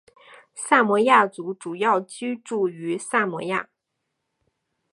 [0.55, 3.69] 萨摩亚族主要居住于萨摩亚。